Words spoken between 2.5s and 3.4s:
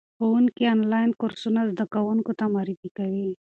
معرفي کوي.